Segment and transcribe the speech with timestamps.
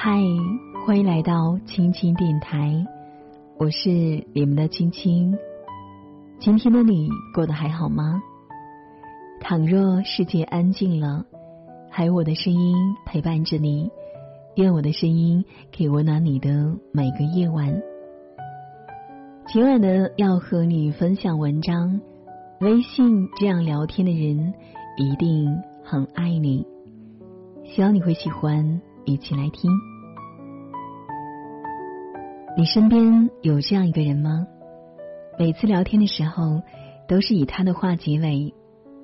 [0.00, 0.16] 嗨，
[0.86, 2.86] 欢迎来到青青电台，
[3.58, 3.90] 我是
[4.32, 5.36] 你们的青青。
[6.38, 8.22] 今天的你过得还好吗？
[9.40, 11.24] 倘若世界安静了，
[11.90, 12.76] 还有我的声音
[13.06, 13.90] 陪伴着你，
[14.54, 15.44] 愿我的声音
[15.76, 17.82] 可以温暖你的每个夜晚。
[19.48, 22.00] 今晚呢，要和你分享文章。
[22.60, 24.54] 微信这样聊天的人，
[24.96, 26.64] 一定很爱你。
[27.64, 29.70] 希望你会喜欢，一起来听。
[32.56, 34.46] 你身边有这样一个人吗？
[35.38, 36.60] 每次聊天的时候，
[37.08, 38.52] 都是以他的话结尾，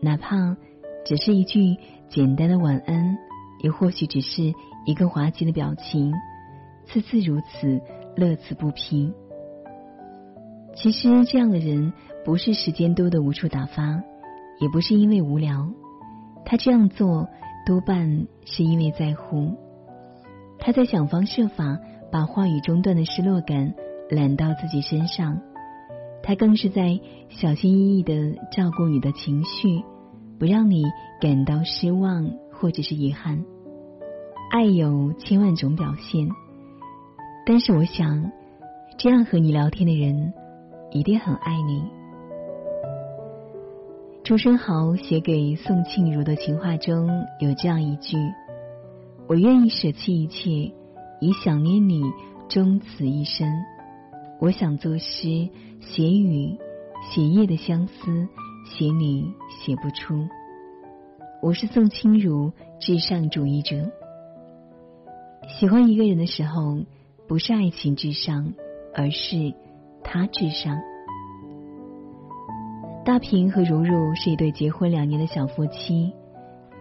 [0.00, 0.56] 哪怕
[1.04, 1.76] 只是一句
[2.08, 3.18] 简单的晚安，
[3.62, 4.54] 也或许只是
[4.86, 6.14] 一个滑稽的表情，
[6.86, 7.80] 次次如此，
[8.16, 9.12] 乐此不疲。
[10.74, 11.92] 其实这样的人
[12.24, 14.02] 不是时间多的无处打发，
[14.60, 15.68] 也不是因为无聊，
[16.46, 17.28] 他这样做
[17.66, 19.58] 多半是因为在乎。
[20.60, 21.78] 他在想方设法
[22.12, 23.74] 把话语中断的失落感
[24.10, 25.40] 揽到自己身上，
[26.22, 29.82] 他更是在小心翼翼的照顾你的情绪，
[30.38, 30.84] 不让你
[31.20, 33.44] 感到失望或者是遗憾。
[34.52, 36.28] 爱有千万种表现，
[37.46, 38.30] 但是我想，
[38.98, 40.32] 这样和你聊天的人。
[40.92, 41.84] 一定很爱你。
[44.24, 47.08] 朱生豪写给宋庆如的情话中
[47.38, 48.16] 有这样一句
[49.30, 50.74] ：“我愿意舍弃一切，
[51.20, 52.02] 以想念你
[52.48, 53.48] 终此一生。
[54.40, 56.58] 我想作诗，写雨，
[57.08, 58.26] 写夜的相思，
[58.64, 60.26] 写你写不出。
[61.40, 63.92] 我是宋清如，至上主义者。
[65.60, 66.80] 喜欢一个人的时候，
[67.28, 68.52] 不是爱情至上，
[68.92, 69.54] 而是……”
[70.02, 70.76] 他至上。
[73.04, 76.12] 大平和如如是一对结婚两年的小夫妻。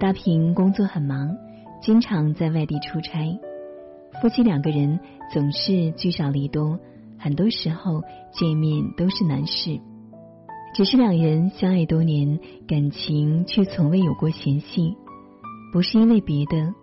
[0.00, 1.36] 大平工作很忙，
[1.80, 3.38] 经常在外地出差，
[4.20, 5.00] 夫妻两个人
[5.32, 6.78] 总是聚少离多，
[7.18, 8.02] 很多时候
[8.32, 9.80] 见面都是难事。
[10.74, 14.96] 只是两人相爱多年，感情却从未有过嫌隙，
[15.72, 16.74] 不是因为别的，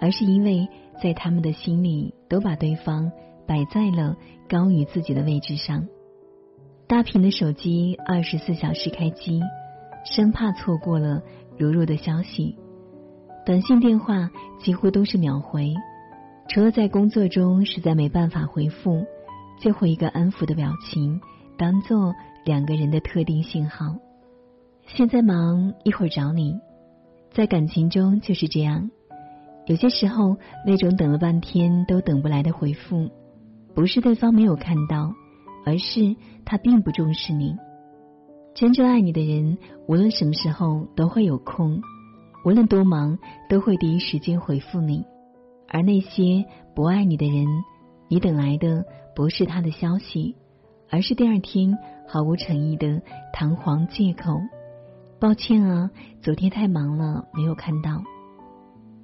[0.00, 0.68] 而是因为
[1.02, 3.10] 在他们的心里都把对方。
[3.48, 4.16] 摆在了
[4.48, 5.86] 高于自己的位置上。
[6.88, 9.40] 大屏的手机二十四小时开机，
[10.04, 11.22] 生怕错过了
[11.56, 12.56] 如如的消息。
[13.46, 15.72] 短信电话几乎都是秒回，
[16.48, 19.06] 除了在工作中实在没办法回复，
[19.60, 21.20] 就回一个安抚的表情，
[21.56, 22.12] 当做
[22.44, 23.94] 两个人的特定信号。
[24.88, 26.58] 现在忙，一会儿找你。
[27.30, 28.90] 在感情中就是这样，
[29.66, 30.36] 有些时候
[30.66, 33.08] 那种等了半天都等不来的回复。
[33.76, 35.12] 不是对方没有看到，
[35.64, 37.54] 而是他并不重视你。
[38.56, 41.80] 真正爱你的人，无论什么时候都会有空，
[42.46, 43.18] 无论多忙
[43.48, 45.04] 都会第一时间回复你。
[45.66, 46.44] 而那些
[46.76, 47.44] 不爱你的人，
[48.06, 48.84] 你等来的
[49.16, 50.36] 不是他的消息，
[50.88, 51.76] 而是第二天
[52.06, 53.02] 毫无诚意的
[53.32, 54.40] 弹簧借口。
[55.18, 55.90] 抱歉啊，
[56.22, 58.04] 昨天太忙了，没有看到。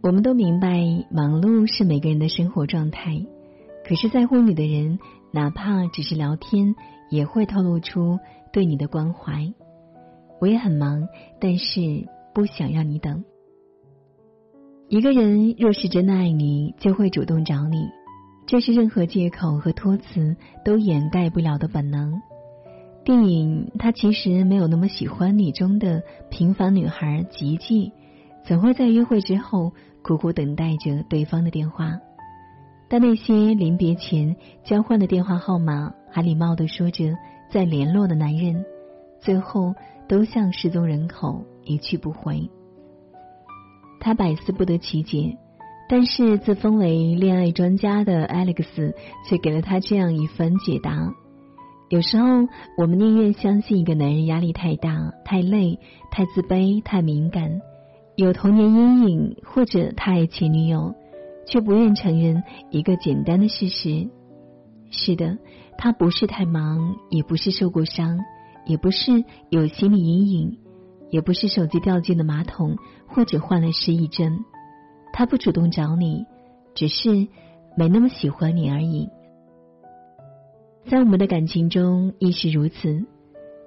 [0.04, 3.26] 我们都明白，忙碌是每个人的生活状态。
[3.84, 5.00] 可是，在乎你的人，
[5.32, 6.76] 哪怕只是聊天，
[7.10, 8.20] 也会透露出
[8.52, 9.52] 对你的关怀。
[10.40, 11.08] 我也很忙，
[11.40, 13.24] 但是不想让你等。
[14.92, 17.88] 一个人若是真的爱你，就会主动找你，
[18.44, 20.36] 这是任何借口和托词
[20.66, 22.20] 都掩盖不了的本能。
[23.02, 27.90] 电影《他其实没有那么喜欢你》中的平凡女孩吉吉，
[28.44, 29.72] 总会在约会之后
[30.02, 31.98] 苦苦等待着对方的电话。
[32.90, 37.16] 但那些临别前交换的电话号码，还礼貌的说着
[37.50, 38.62] 再联络的男人，
[39.22, 39.72] 最后
[40.06, 42.50] 都像失踪人口一去不回。
[44.02, 45.38] 他百思不得其解，
[45.88, 48.92] 但是自封为恋爱专家的 Alex
[49.28, 51.14] 却给了他这样一番解答：
[51.88, 52.26] 有时候
[52.76, 55.78] 我们宁愿相信一个男人压力太大、太累、
[56.10, 57.60] 太自卑、太敏感，
[58.16, 60.94] 有童年阴影，或者他爱前女友。
[61.44, 64.08] 却不愿承认一个简单的事实：
[64.92, 65.36] 是的，
[65.76, 68.20] 他不是太忙，也不是受过伤，
[68.64, 70.58] 也不是有心理阴影，
[71.12, 72.76] 也不是手机掉进了马桶
[73.06, 74.44] 或者患了失忆症。
[75.12, 76.24] 他不主动找你，
[76.74, 77.28] 只是
[77.76, 79.08] 没那么喜欢你而已。
[80.86, 83.04] 在我们的感情中亦是如此。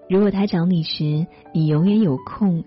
[0.10, 2.64] 如果他找你时，你永远有空；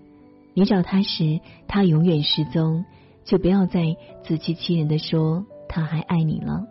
[0.55, 2.83] 你找他时，他永远失踪。
[3.25, 6.65] 就不要再自欺欺人的说他还爱你了。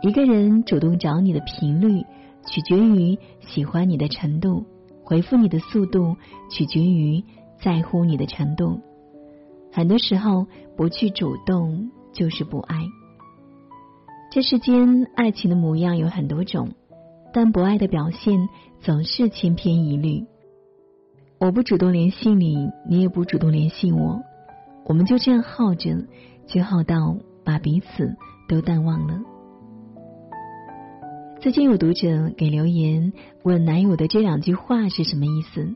[0.00, 2.06] 一个人主动找你的频率，
[2.46, 4.64] 取决于喜欢你的程度；
[5.08, 6.18] 回复你的速度，
[6.50, 7.24] 取决于
[7.62, 8.78] 在乎你的程度。
[9.72, 10.46] 很多时候，
[10.76, 12.76] 不去主动就是不爱。
[14.30, 16.72] 这世间爱情的模样有很多种，
[17.32, 18.50] 但不爱的表现
[18.80, 20.26] 总是千篇一律。
[21.40, 24.20] 我不主动联系你，你也不主动联系我，
[24.84, 26.06] 我们就这样耗着，
[26.46, 27.16] 就耗到
[27.46, 28.14] 把彼此
[28.46, 29.18] 都淡忘了。
[31.40, 33.12] 最近有读者给留言
[33.44, 35.68] 问男友的这两句话是什么意思？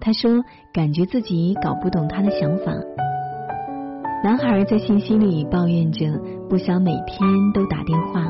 [0.00, 0.42] 他说
[0.72, 2.72] 感觉自己搞不懂他的想法。
[4.24, 6.18] 男孩在信息里抱怨着
[6.48, 8.24] 不想每天都打电话，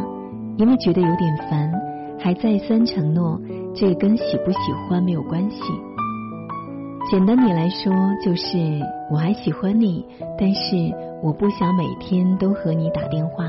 [0.56, 1.72] 因为觉得有点烦，
[2.18, 3.40] 还再三承诺
[3.72, 4.58] 这跟喜不喜
[4.88, 5.62] 欢没有关系。
[7.08, 7.92] 简单点来说，
[8.24, 8.58] 就是
[9.08, 10.04] 我还喜欢你，
[10.36, 10.76] 但是
[11.22, 13.44] 我不想每天都和你打电话。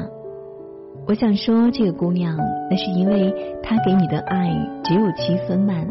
[1.06, 2.38] 我想说，这个姑娘，
[2.70, 4.50] 那是因为她给你的爱
[4.86, 5.86] 只有七分满，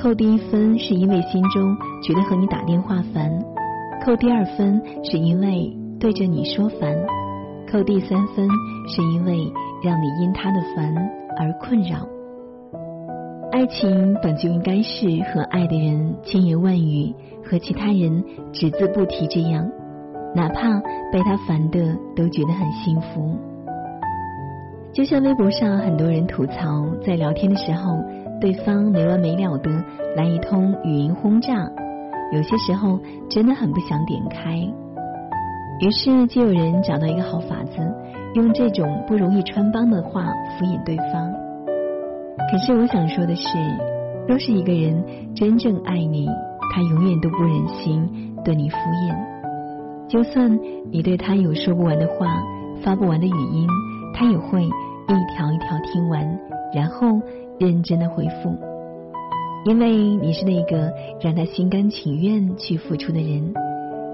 [0.00, 3.42] 扣第一分是因为心中觉得和你打电话烦。
[4.04, 6.96] 扣第二分是因为对着你说烦，
[7.68, 8.48] 扣第三分
[8.88, 9.52] 是因为
[9.82, 10.94] 让你因他的烦
[11.36, 12.06] 而困扰。
[13.50, 18.22] 爱情本就应该是和爱的人千言万语，和其他人
[18.52, 19.68] 只字不提这样，
[20.36, 20.78] 哪怕
[21.10, 23.36] 被他烦的都觉得很幸福。
[24.96, 28.02] 就像微博上很多人吐槽，在聊天的时候，
[28.40, 29.70] 对方没完没了的
[30.16, 31.70] 来一通语音轰炸。
[32.32, 32.98] 有些时候
[33.28, 34.56] 真的很不想点开，
[35.80, 37.72] 于是就有人找到一个好法子，
[38.36, 40.24] 用这种不容易穿帮的话
[40.58, 41.30] 敷衍对方。
[42.50, 43.58] 可是我想说的是，
[44.26, 45.04] 若是一个人
[45.34, 46.26] 真正爱你，
[46.74, 49.14] 他永远都不忍心对你敷衍。
[50.08, 50.58] 就算
[50.90, 52.42] 你对他有说不完的话、
[52.82, 53.68] 发不完的语音，
[54.14, 54.66] 他也会
[55.14, 56.38] 一条一条听完，
[56.74, 57.20] 然后
[57.58, 58.54] 认真的回复。
[59.64, 63.52] 因为你是那个让他心甘情愿去付出的人，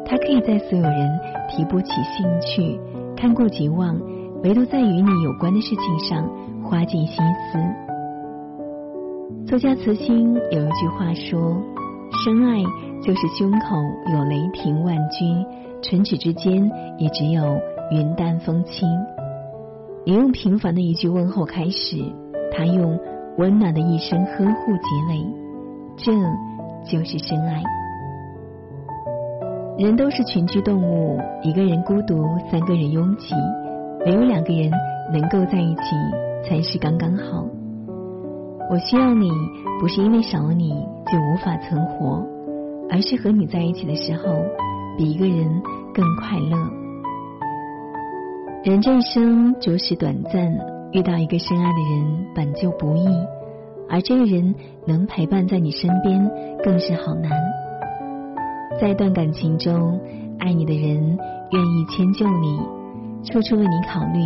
[0.06, 2.81] 他可以在所有人提不起兴趣、
[3.17, 4.00] 看过即忘，
[4.43, 6.27] 唯独在与你有关的事情上
[6.62, 7.17] 花尽心
[7.50, 7.59] 思。
[9.47, 11.61] 作家慈心有一句话说
[12.25, 12.62] ：“深爱
[13.03, 13.77] 就是胸口
[14.15, 15.45] 有雷霆万钧，
[15.83, 17.61] 唇齿之间也只有
[17.91, 18.88] 云淡风轻。
[20.04, 21.96] 你用平凡的一句问候开始，
[22.50, 22.99] 他用
[23.38, 25.25] 温暖的一声呵护结尾。”
[25.96, 26.12] 这
[26.90, 27.62] 就是深爱。
[29.78, 33.34] 人都是群居动物，一个人孤独，三个人拥挤，
[34.04, 34.70] 没有两个人
[35.12, 35.82] 能够在一起
[36.44, 37.46] 才是刚刚好。
[38.70, 39.31] 我需要你，
[39.81, 42.26] 不是因为少了你就无法存活，
[42.90, 44.34] 而是和你在一起的时候，
[44.99, 45.62] 比一个人
[45.94, 46.81] 更快乐。
[48.64, 50.56] 人这一生着实短暂，
[50.93, 53.09] 遇到一个深爱的人本就不易。
[53.88, 54.55] 而这个人
[54.87, 56.31] 能陪伴在你身边，
[56.62, 57.32] 更是好难。
[58.81, 60.00] 在一段感情中，
[60.38, 61.19] 爱你的人
[61.50, 62.61] 愿意迁就你，
[63.25, 64.20] 处处为你考虑，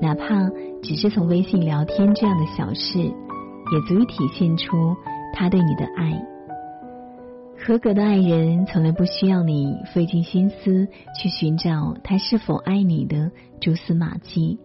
[0.00, 0.50] 哪怕
[0.82, 4.96] 只是从微信聊天这样的小事，也足以体现出
[5.34, 6.37] 他对你的爱。
[7.66, 10.88] 合格的爱人从来不需要你费尽心思
[11.20, 14.58] 去寻找他是否爱你的蛛丝马迹，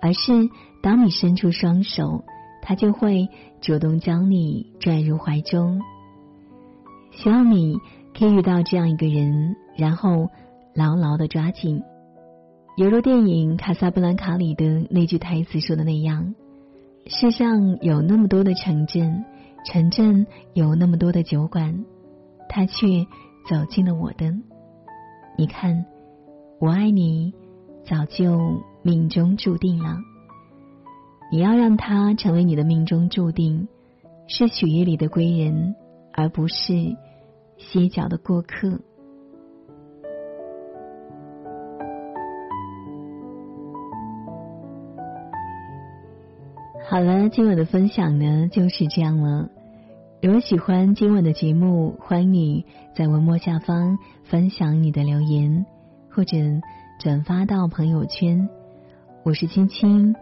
[0.00, 0.48] 而是
[0.82, 2.24] 当你伸出双手。
[2.66, 3.28] 他就会
[3.60, 5.82] 主动将你拽入怀中。
[7.10, 7.76] 希望你
[8.18, 10.30] 可以遇到这样一个人，然后
[10.74, 11.82] 牢牢的抓紧。
[12.78, 16.34] 犹如电影《卡萨布兰卡》里的那句台词说的那样
[17.06, 19.26] ：“世上有那么多的城镇，
[19.66, 21.84] 城镇有那么多的酒馆，
[22.54, 22.86] 他却
[23.50, 24.32] 走进了我的。
[25.36, 25.84] 你看，
[26.60, 27.34] 我爱你，
[27.84, 29.96] 早就命中注定了。”
[31.32, 33.66] 你要让他成为你的命中注定，
[34.28, 35.74] 是血液里的归人，
[36.12, 36.96] 而不是
[37.58, 38.78] 歇脚的过客。
[46.88, 49.50] 好了，今晚的分享呢就是这样了。
[50.24, 52.64] 如果喜欢今晚的节目，欢迎你
[52.96, 55.66] 在文末下方分享你的留言，
[56.08, 56.38] 或者
[56.98, 58.48] 转发到朋友圈。
[59.22, 60.16] 我是青青。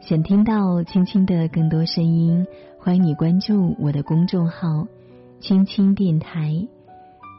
[0.00, 2.48] 想听到青青的更多声音，
[2.80, 4.88] 欢迎你关注我的公众号
[5.38, 6.66] “青青电台”。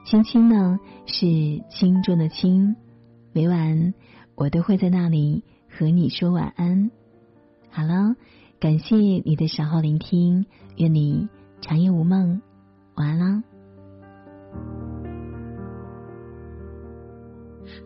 [0.08, 1.28] 青青呢是
[1.70, 2.78] 轻重的轻，
[3.34, 3.94] 每晚
[4.36, 6.92] 我都会在那里和你说晚安。
[7.70, 8.16] 好了，
[8.62, 10.46] 感谢你的守候聆听，
[10.78, 11.28] 愿你
[11.62, 12.42] 长夜无梦，
[12.96, 13.44] 晚安啦。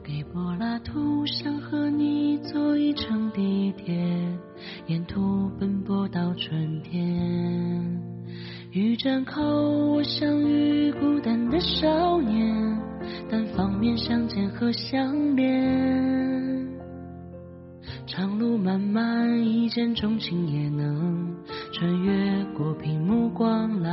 [0.04, 3.96] 给柏拉图想和你坐一程地铁，
[4.88, 8.02] 沿途奔波到春天。
[8.72, 12.78] 雨站口，我相遇孤单的少年，
[13.30, 16.68] 单方面相见和相恋。
[18.06, 19.30] 长路漫漫。
[19.40, 21.36] 一见钟情也能
[21.80, 23.90] 穿越过屏幕光缆。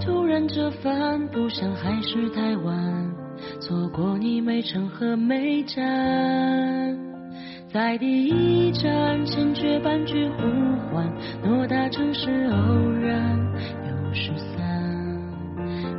[0.00, 3.14] 突然这番不想还是太晚，
[3.60, 5.78] 错过你没成和没站。
[7.72, 10.42] 在第一站，千阙半句呼
[10.90, 11.08] 唤，
[11.44, 13.38] 偌大城市偶然
[13.86, 14.58] 又失散。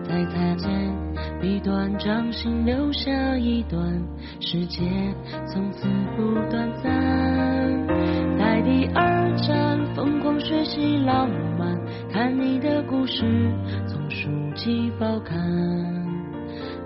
[0.04, 0.94] 在擦肩，
[1.40, 3.82] 笔端掌心留下一段
[4.42, 4.84] 世界，
[5.48, 6.70] 从此不短
[10.40, 11.78] 学习浪漫，
[12.12, 13.24] 看你的故事
[13.88, 15.38] 从书籍报刊。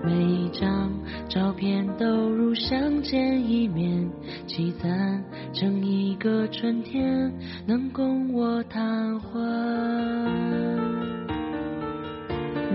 [0.02, 0.92] 每一张
[1.28, 4.10] 照片都如相见一面，
[4.46, 7.32] 积攒成一个春天，
[7.66, 9.40] 能供我谈欢。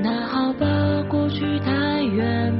[0.01, 0.65] 那好吧，
[1.09, 2.51] 过去太远，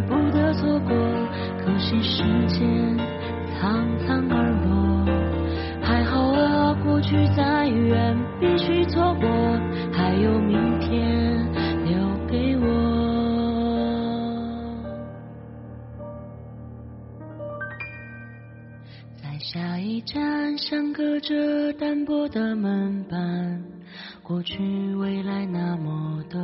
[24.50, 26.41] 去未来那么短。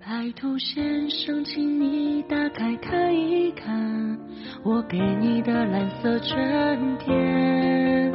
[0.00, 4.18] 白兔先生，请你打开看一看，
[4.64, 8.10] 我给你的蓝色春天。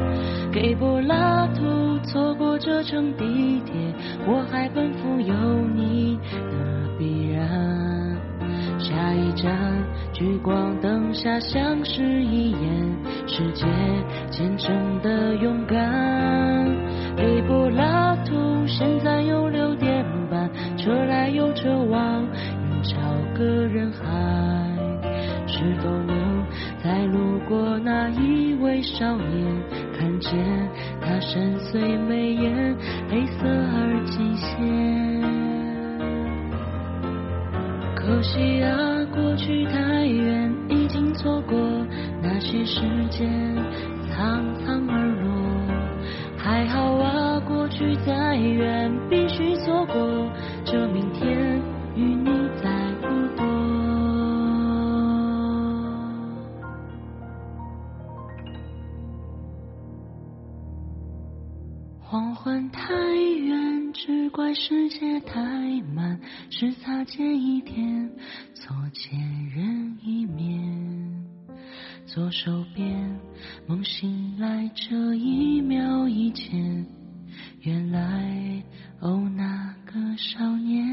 [0.52, 3.94] 给柏拉图错过这程地铁，
[4.26, 5.36] 我还奔赴有
[5.76, 8.18] 你的必然。
[8.80, 9.56] 下一站，
[10.12, 12.60] 聚光灯下相视一眼，
[13.28, 13.68] 世界
[14.32, 16.53] 见证的勇敢。
[17.16, 23.00] 给柏拉图，现在有六点半，车来又车往，人潮
[23.38, 24.04] 个人海。
[25.46, 26.44] 是否能
[26.84, 29.64] 再路过那一位少年，
[29.98, 30.34] 看见
[31.00, 32.76] 他深邃眉眼，
[33.10, 35.22] 黑色而极限？
[37.96, 38.76] 可惜啊，
[39.14, 41.58] 过去太远，已经错过
[42.22, 43.30] 那些时间，
[44.10, 45.32] 苍苍而落。
[46.36, 46.93] 还好，
[47.74, 50.32] 去再远，必须错过
[50.64, 51.60] 这明天，
[51.96, 52.30] 与你
[52.62, 53.44] 再不多。
[62.00, 65.42] 黄昏太远，只怪世界太
[65.96, 66.20] 慢，
[66.52, 68.08] 是擦肩一天，
[68.54, 71.26] 错见人一面。
[72.06, 73.20] 左手边，
[73.66, 76.86] 梦醒来这一秒以前，
[77.62, 78.64] 原来
[79.00, 80.84] 哦那个少年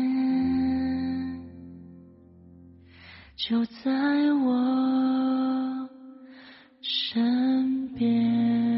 [3.37, 3.90] 就在
[4.32, 5.88] 我
[6.82, 8.69] 身边。